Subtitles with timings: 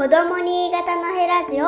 [0.00, 1.64] 子供新潟のヘラジオ。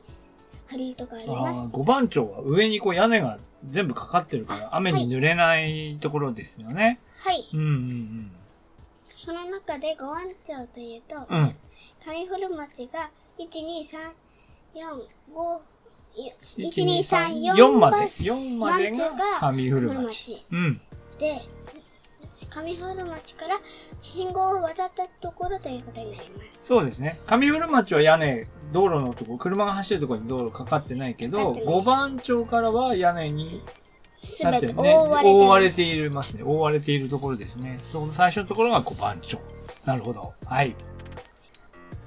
[0.66, 7.00] ハリートがありあますあ、五番町は上にこう屋根が全部かかってるから雨に濡れないところですよね。
[7.20, 8.30] はいうんうん
[9.18, 11.38] その中で5番町というと、うん。
[11.38, 11.54] うん。
[12.00, 15.60] 上古町が12345
[16.16, 19.08] 1234 1234まで ?4 までが
[19.50, 20.08] 上古古町。
[20.08, 20.80] 町うん。
[21.18, 21.42] で
[22.50, 23.58] 上古町から
[24.00, 27.18] 信号を渡ったところということになりますそうですね。
[27.26, 33.60] 上古町は屋根、道路のとこ、車が走るところに道路かかってないけど、五番町からは屋根に、
[34.22, 36.42] すべて覆われてます覆われているますね。
[36.44, 37.78] 覆われているところですね。
[37.92, 39.38] その最初のところが五番町。
[39.84, 40.32] なるほど。
[40.46, 40.74] はい。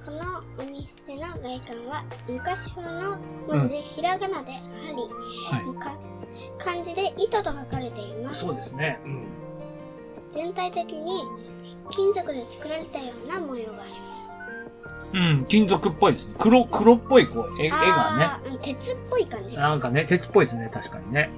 [0.06, 0.20] この
[0.58, 3.18] お店の外観は昔風の
[3.48, 4.52] 文字でひらがなで
[5.50, 5.96] 針、はか
[6.58, 8.14] 漢字で糸と書かれていい。
[8.24, 9.00] ますそうですね。
[9.06, 9.24] うん。
[10.32, 11.24] 全体的に
[11.90, 14.02] 金属で作られたような模様があります
[15.14, 16.36] うん、金属っぽいですね。
[16.40, 17.78] 黒、黒っぽい、こう、絵絵が
[18.38, 19.62] あーうん鉄っぽい感じね。
[19.62, 20.70] なんかね、鉄っぽいですね。
[20.74, 21.30] 確かにね。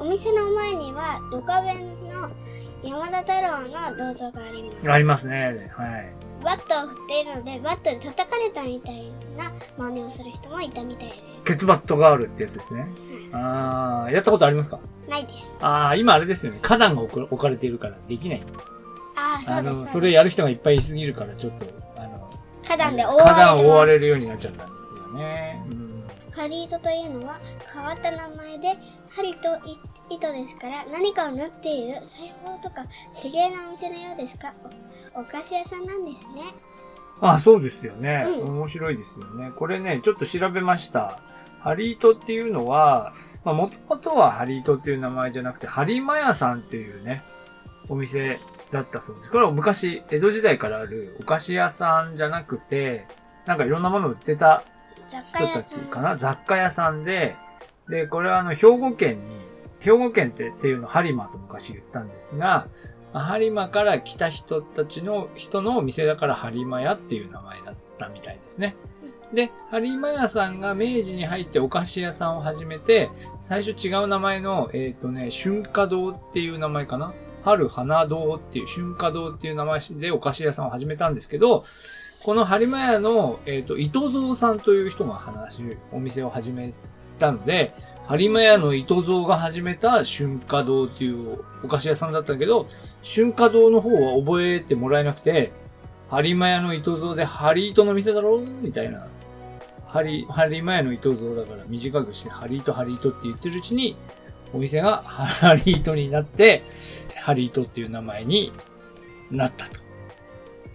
[0.00, 2.30] お店の前にはドカベンの
[2.82, 4.90] 山田太郎の銅像がありますうん。
[4.92, 5.70] ありますね。
[5.76, 6.12] はい。
[6.42, 12.88] バットを振っているのでバットで叩かれたみたいな真似をする人もいたみたいでケツバットガールってやつですね。
[13.34, 14.80] あー、やったことありますか？
[14.82, 16.58] すないですあー、今あれですよね。
[16.62, 18.42] 花壇が置かれているからできない。
[19.16, 21.66] ああそうですそれやる人がいっぱいいすぎるから、ちょっと、
[21.98, 22.30] あの、
[22.64, 23.16] 花壇で覆
[23.68, 25.62] われるようになっちゃったんですよね。
[25.72, 25.99] うん。
[26.32, 27.38] ハリートというのは
[27.72, 28.78] 変わった名前で
[29.10, 29.58] 針と
[30.08, 32.82] 糸ですから何かを縫っている裁縫とか
[33.20, 34.52] 手芸のお店のようですが
[35.14, 36.42] おお菓子屋さんなんですね
[37.20, 38.24] あ、そうですよね。
[38.26, 39.52] うん面白いですよね。
[39.54, 41.20] これね、ちょっと調べました。
[41.60, 43.12] ハリートっていうのは、
[43.44, 47.22] まあ、もともとはハリートっていう名前じゃなくて、ハリマヤさんっていうね、
[47.88, 49.32] お店だったそうです。
[49.32, 53.06] これは昔、江戸時代からあるお菓子屋さんじゃなくて、
[53.46, 54.62] なんかいろんなものを売ってた
[55.18, 57.36] 人たちかな雑貨屋さんで、
[57.88, 59.40] で、これはあの、兵庫県に、
[59.80, 62.68] 兵庫県ってっていうのをハリマと昔言ったんですが、
[63.12, 68.76] まあハリマから来た人たちの人のお店だからハリマ屋っていう名前だったみたいですね。
[69.32, 73.10] で、ハリマ屋さんが明治に入ってお菓子屋さんを始めて、
[73.40, 77.14] 最初違う名前の、えっ、とね、春夏堂っていう名前かな？
[77.42, 81.64] 春花堂っていう、春夏堂っていう名前でお菓子屋さんを始めたんですけど、
[82.22, 86.74] この播磨屋の、えっ、と、伊藤蔵さんという人が話、お店を始め
[87.18, 87.74] たので、
[88.08, 92.66] 播磨屋の伊藤蔵が始めた春夏堂っていうお菓子屋さんだったけど、
[93.02, 95.52] 春夏堂の方は覚えてもらえなくて、
[96.10, 99.06] 播磨屋の伊藤蔵でハリートの店だろみたいな。
[99.86, 103.96] ハリ、ハリマ屋の伊藤蔵だから短くしてハリートハリートって言ってるうちに、
[104.52, 106.62] お店がハリートになって、
[107.16, 108.52] ハリートっていう名前に
[109.30, 109.66] なった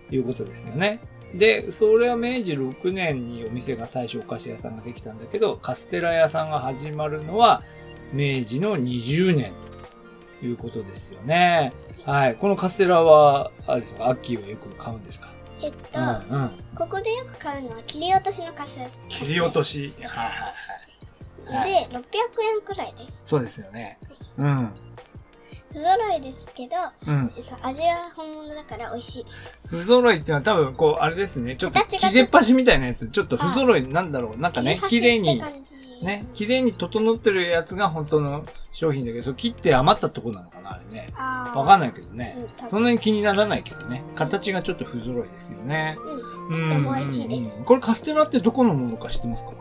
[0.09, 0.99] ということですよね。
[1.37, 7.61] で、それは明治6年にお店が最初お菓子屋さんができたんだけど、カステラ屋さんが始まるのは
[8.13, 9.53] 明治の20年
[10.39, 11.73] ということですよね。
[12.05, 12.35] はい。
[12.35, 15.33] このカステラは、あれですか、アッキーはよく買うんですか？
[15.61, 16.03] えっと、う
[16.37, 16.51] んうん。
[16.75, 18.79] ここでよく買うのは切り落としのカス
[19.09, 19.93] 切り落とし。
[20.01, 20.37] はいはいはい。
[20.37, 20.55] はい
[21.47, 21.99] で600
[22.55, 23.99] 円くらいですそうですよね。
[24.37, 24.69] うん。
[25.75, 26.75] 不揃いですけど
[27.05, 27.33] うん。
[27.35, 29.25] えっと味は本物だから美味しい
[29.67, 31.55] 不揃いっていうのは多分こう、あれですね。
[31.55, 33.07] ちょっと切れっ端みたいなやつ。
[33.09, 34.39] ちょっと不揃いなんだろう。
[34.39, 35.41] なんかね、綺麗に
[36.01, 41.07] ね、綺麗に整ってるやつが本当の商品だけど、切って余ったとこなのかな、あれね。
[41.17, 42.65] わかんないけどねう。
[42.65, 44.03] んそんなに気にならないけどね。
[44.15, 45.97] 形がちょっと不揃いですよね。
[46.49, 49.51] うんうんでも美味しいですこれカステラってどこのものか知ってますか？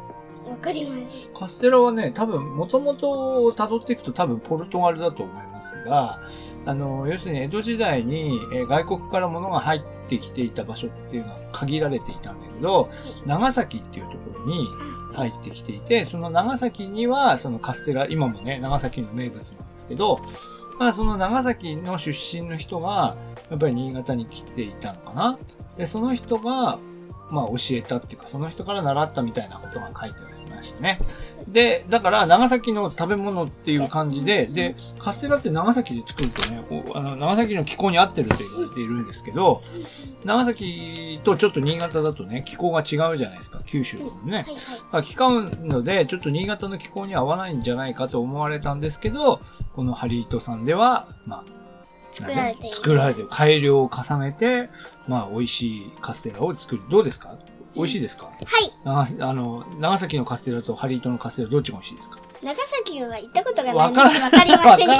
[0.48, 1.30] わかります。
[1.34, 6.20] カステラはね、多分、もともと辿っていくと多分ポルトガルだと思いますが、
[6.66, 12.88] あの、要するに江戸時代に、えー外国から物が入ってきていた場所っていうのは限られていたんだけど、
[13.26, 14.66] 長崎っていうところに
[15.14, 20.20] 入ってきていて、その長崎には、そのカステラ、今もね、長崎の名物なんですけど、
[20.78, 23.16] まあ、その長崎の出身の人が、
[23.50, 25.38] やっぱり新潟に来ていたのかな。
[25.76, 26.78] で、その人が、
[27.30, 30.98] まあ、教えたっていうか、その人から習ったみたいなことが書いてありましたね。
[31.48, 39.62] で、だから、長崎の食べ物っていう感じで、で、カステラって長崎で作るとね、おあの長崎の気候に合ってると言われているんですけど、
[40.24, 44.38] 長崎とちょっと新潟だとね、気候が違うじゃないですか、九州でもね。
[44.38, 44.54] はいはい。
[44.92, 49.40] まあ気候ので、ちょっと新潟の気候に合わないんじゃないかと思われたんですけど、
[49.74, 51.63] このハリートさんでは、まあ、
[52.14, 53.28] 作られている作られてる。
[53.28, 54.70] 改良を重ねて、
[55.08, 56.82] まあ、美味しいカステラを作る。
[56.90, 57.36] どうですか？
[57.74, 58.26] 美味しいですか？
[58.26, 59.08] はい。
[59.16, 62.18] 長あの、長崎のカステラとハリートのカステラどっちが美味しいですか？
[62.44, 64.14] 長崎は行ったことがないわからん。
[64.14, 64.92] でわかりませんけど。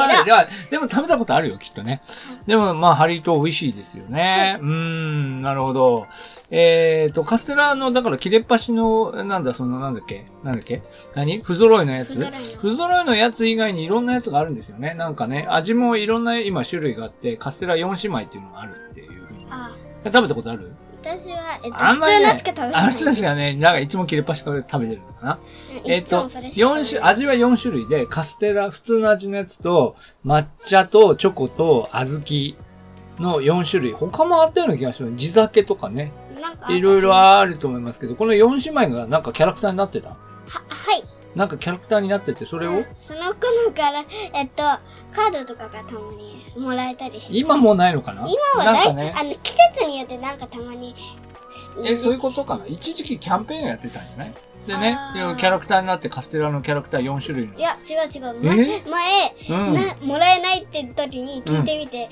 [0.71, 2.03] でも食べたことあるよ、きっとね。
[2.47, 4.59] でも、まあ、ハリート美味しいですよね。
[4.61, 6.07] うーん、なるほど。
[6.51, 10.27] えーと、カステラの、だから切れっ端の、なんだ、その、なんだっけ？
[10.43, 10.83] なんだっけ？
[11.15, 11.41] 何？
[11.41, 12.15] 不揃いのやつ？
[12.57, 13.15] 不揃いの。
[13.15, 14.95] やつ以外にいろんなやつがあるんですよね。
[14.95, 19.29] なんかね、味もいろんな今種類があって、カステラ4姉妹っていうのがあるっていう
[20.05, 20.73] 食べたことある？
[21.05, 22.75] 私は、えっと、あんまりね普通のしか食べない。
[22.75, 25.39] あの人たちがね、なんかいつも切れっ端から食べてるのかな
[25.85, 32.57] うんえっと、四種、味は4種類で、カステラ、普通の味のやつと、抹茶とチョコと小
[33.19, 33.93] 豆の4種類。
[33.93, 35.15] 他もあったような気がする。
[35.17, 36.13] 地酒とかね。
[36.69, 40.11] いろいろあると思いますけど、この4姉妹がなんかキャラクターになってた？
[40.11, 40.17] は、
[40.69, 41.03] はい。
[41.35, 42.85] なんかキャラクターになってて、それを？
[42.97, 44.05] その頃から、
[44.35, 44.63] えっと、
[45.11, 47.37] カードとかがたまにもらえたりし。
[47.37, 48.27] 今もうないのかな？
[48.29, 50.95] 今はだい、なんかね、あの、季節によってなんかたまに。
[51.85, 52.67] え、そういうことかな？
[52.67, 54.33] 一時期キャンペーンをやってたんじゃない？
[54.67, 57.61] でねキャラクターになってカステラのキャラクター4種類のい。
[57.61, 58.37] や、違う違う。
[58.45, 58.83] え？
[58.89, 59.75] ま前、うん。
[59.75, 62.09] な、もらえないって時に聞いてみて、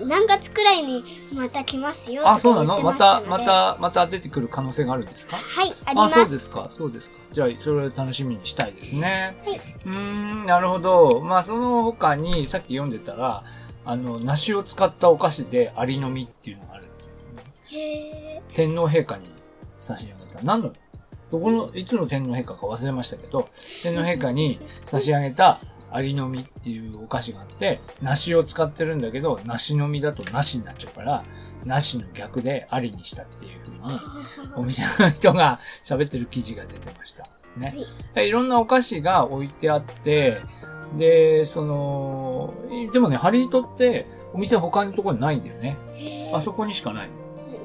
[0.00, 0.08] うん。
[0.08, 1.04] 何月くらいに
[1.34, 2.80] また来ますよあ、そうなの？
[2.82, 3.76] また、ました。
[3.80, 3.90] ま。
[3.92, 5.36] た、出てくる可能性があるんですか？
[5.36, 6.14] はい、ありあ、ます。
[6.14, 7.16] そうですか、そうですか。
[7.30, 9.36] じゃあ、それを楽しみにしたいですね。
[9.44, 9.96] はいうー
[10.42, 11.20] ん、なるほど。
[11.20, 13.44] まあ、その他に、さっき読んでたら、
[13.84, 16.86] あの、梨を使ったお菓子で、アリの実っていうのがある。
[17.72, 19.28] へ天皇陛下に
[19.78, 20.42] 差し上げた。
[20.42, 20.72] 何の、
[21.30, 23.48] どこの、いつの天皇陛下か忘れましたけど、
[23.82, 25.58] 天皇陛下に差し上げた、
[25.92, 31.22] アリの実っていうお菓子があって、梨を使ってるんだけど、梨の実だと梨になっちゃうから、
[31.64, 34.00] 梨の逆でアリにしたっていうふうに、
[34.56, 37.26] お店の人が喋ってる記事が出てました。
[37.56, 37.74] ね。
[38.16, 40.40] いろんなお菓子が置いてあって、
[40.96, 42.54] で、その、
[42.92, 45.76] でもね、ハリートってお店他のところにないんだよね。
[46.32, 47.10] あそこにしかない。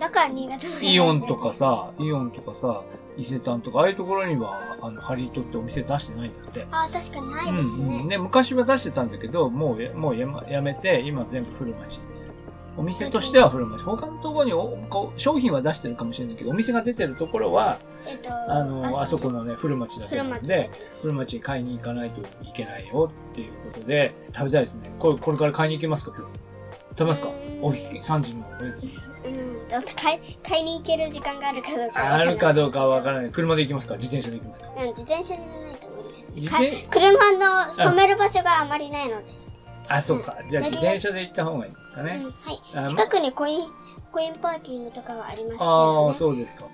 [0.01, 2.81] だから新潟のイオンとかさ、イオンとかさ、
[3.17, 6.65] 伊勢丹とか、ああいうところには、あの、ハリートってお店出してないんだって。
[6.71, 7.87] あ、確かにないですね。
[7.87, 12.01] うんうん、で昔は出してたんだけど、もうや、もうやめやめて、今全部古町。
[12.77, 13.83] お店としては古町。
[13.83, 17.77] 他のところにおこう商品は出してるかもしれないけど、お店が出てるところは、
[18.09, 20.71] えっと、あの、あそこのね、古町だけ古なんで。
[21.03, 24.95] 古町に買いに行かないといけないよっていうことで、食べたいですね。
[24.97, 26.33] これ、これから買いに行きますか、今日。
[26.97, 27.29] 食べますか？
[27.29, 28.85] うんおひき、3時のおやつ。
[29.25, 29.67] うん。
[29.67, 32.23] だって買い、買いに行ける時間があるかどうかあ。
[32.23, 33.31] るかどうかはわからない。
[33.31, 33.95] 車で行きますか？
[33.95, 34.69] 自転車で行きますか？
[34.77, 36.89] うん、自転車じゃないと無理です。
[36.89, 39.25] 車の止める場所があまりないので。
[39.87, 40.37] あ、そうか。
[40.49, 42.25] じゃあうん自転車で行った方がいいですかうん、ね。
[42.43, 42.85] はい。
[42.85, 43.67] あ近くにコイン、
[44.11, 46.15] コインパーキングとかはありますけああ、どね。
[46.17, 46.65] そうですか。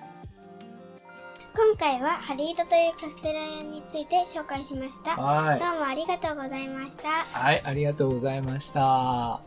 [1.55, 5.15] 今回はハリードというカステラ屋について紹介しました。
[5.17, 5.59] はい。
[5.59, 7.09] どうもありがとうございました。
[7.09, 9.41] はい、ありがとうございました。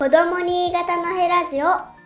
[0.00, 1.99] 子供新潟のヘラジオ。